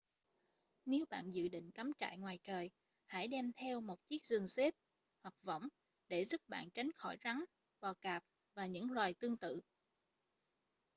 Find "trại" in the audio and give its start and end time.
1.99-2.17